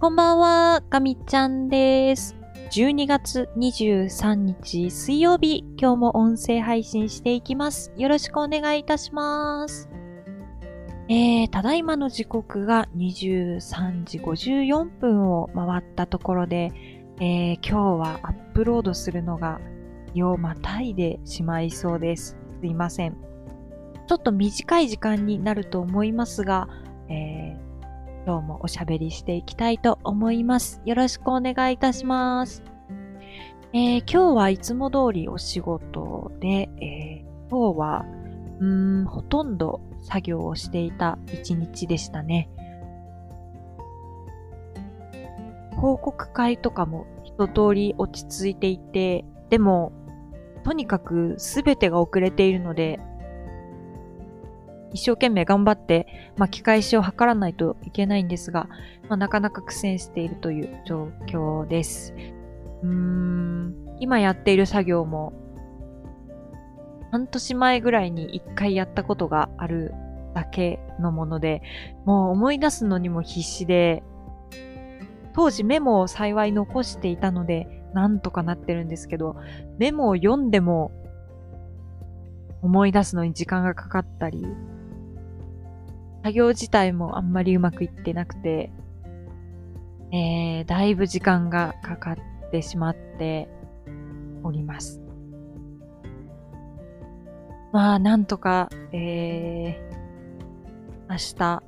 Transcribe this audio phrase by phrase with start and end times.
[0.00, 2.34] こんばんは、かみちゃんです。
[2.70, 7.92] 12月23日水曜日、今日も音声配信していきます。
[7.98, 9.90] よろしくお願いいたします。
[11.10, 16.72] えー、ただいまの時刻が23時54分を回ったところで、
[17.20, 19.60] えー、今日はアップロードするのが
[20.14, 22.38] 日をまたいでしまいそうです。
[22.62, 23.18] すいません。
[24.08, 26.70] ちょっと短い時間になると思いますが、
[27.10, 27.69] えー、
[28.26, 30.80] 今日もおしゃべりしていきたいと思います。
[30.84, 32.62] よろしくお願いいたします。
[33.72, 38.04] えー、今日はいつも通りお仕事で、えー、今日は、
[38.58, 42.50] うーん、ほとんど作業をしていた一日でしたね。
[45.76, 49.92] 報告会とかも一通り落ち着いていて、でも、
[50.62, 53.00] とにかく全てが遅れているので、
[54.92, 58.68] 一生懸命頑張って巻き返しを図らないといけないんですが、
[59.08, 62.14] まあ、なかなか苦戦しているという状況です。
[62.82, 65.32] うーん、今やっている作業も
[67.10, 69.92] 半年前ぐらいに一回やったことがある
[70.34, 71.62] だけのもので、
[72.04, 74.02] もう思い出すのにも必死で、
[75.34, 79.36] 当時メモを幸い残していたので、なんとかなってるんですけど、
[79.78, 80.92] メモを読んでも
[82.62, 84.46] 思い出すのに時間がかかったり、
[86.22, 88.70] 作業自体もあんまりうまくいってなくて、
[90.12, 93.48] えー、だいぶ時間がかかってしまって
[94.42, 95.00] おります。
[97.72, 101.62] まあ、なんとか、えー、明日、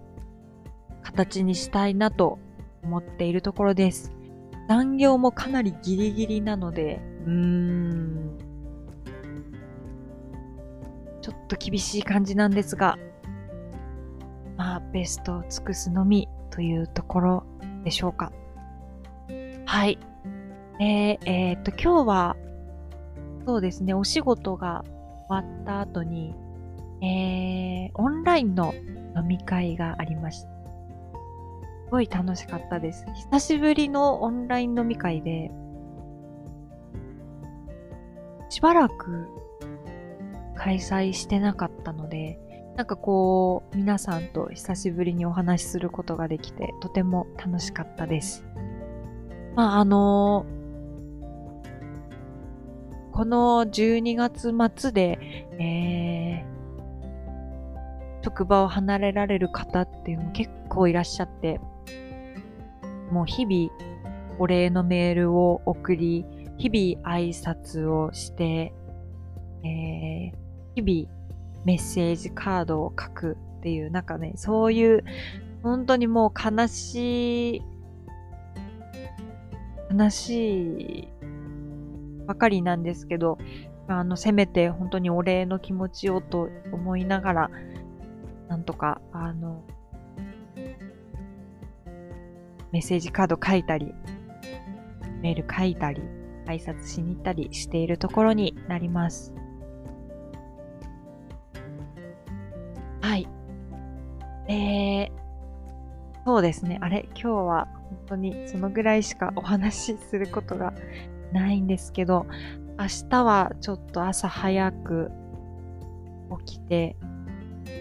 [1.02, 2.38] 形にしたいなと
[2.82, 4.12] 思っているところです。
[4.68, 8.38] 残業もかなりギリギリなので、うーん、
[11.20, 12.98] ちょっと厳しい感じなんですが、
[14.72, 17.44] まあ、ベストを尽くすのみというところ
[17.84, 18.32] でしょうか。
[19.66, 19.98] はい。
[20.80, 22.36] えー、えー、っと、今日は、
[23.44, 24.82] そうですね、お仕事が
[25.28, 26.34] 終わった後に、
[27.02, 28.72] えー、オンラインの
[29.14, 30.48] 飲み会がありました。
[30.48, 30.54] す
[31.90, 33.04] ごい楽しかったです。
[33.30, 35.50] 久しぶりのオンライン飲み会で、
[38.48, 39.28] しばらく
[40.56, 42.38] 開催してなかったので、
[42.76, 48.44] なんかこう、皆さんと久しぶりにお話しすることができて、とても楽しかったです。
[49.54, 50.62] まあ、あのー
[53.12, 55.18] この12月末で、
[55.60, 61.60] えー、職場を離れられる方っていうのも結構いらっしゃって、
[63.10, 63.70] もう日々
[64.38, 66.24] お礼のメールを送り、
[66.56, 68.72] 日々挨拶をして、
[69.62, 71.21] えー、日々
[71.64, 75.04] メッセージカードを書くっていう、なんかね、そういう、
[75.62, 77.62] 本当にもう悲しい、
[79.96, 81.08] 悲しい
[82.26, 83.38] ばかりなんですけど、
[83.88, 87.50] あの、せめて本当にお礼の気持ちをと思いながら、
[88.48, 89.62] なんとか、あの、
[92.72, 93.94] メッセージカード書いたり、
[95.20, 96.02] メール書いたり、
[96.46, 99.32] 挨拶しに行ったりしているところになります。
[103.02, 103.28] はい。
[104.48, 105.10] えー、
[106.24, 106.78] そうですね。
[106.80, 110.72] あれ今日は本当にそのぐらいしかお話しすることが
[111.32, 112.26] ないんですけど、
[112.78, 115.10] 明日はちょっと朝早く
[116.46, 116.96] 起きて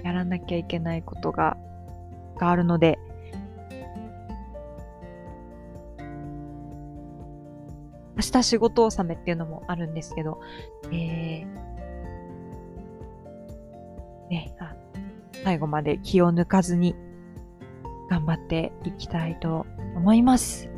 [0.03, 1.55] やらなきゃいけないことが
[2.37, 2.97] があるので、
[8.15, 10.41] 明日仕事納めっていうのもあるんですけど、
[10.91, 11.45] えー、
[14.29, 14.75] ね、あ
[15.43, 16.95] 最後まで気を抜かずに
[18.09, 19.65] 頑張っていきたいと
[19.95, 20.69] 思います。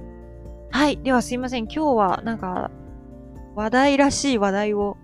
[0.71, 0.97] はい。
[0.97, 1.65] ではすいません。
[1.65, 2.71] 今日はなんか
[3.55, 4.97] 話題らしい話題を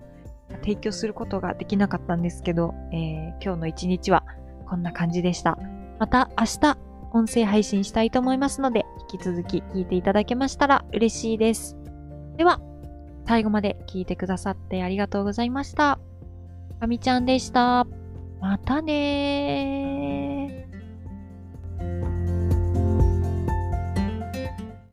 [0.61, 4.23] 提供することができなかったんですけど、えー、今日の一日は
[4.67, 5.57] こんな感じでした。
[5.99, 6.77] また明日
[7.11, 11.77] 音声配信したいと思いますので、引き続き聞いていただけましたら嬉しいです。
[12.37, 12.61] では、
[13.27, 15.99] 最後まで聞いてくださってありがとうございました。
[16.79, 17.85] かみちゃんでした。
[18.39, 20.18] またね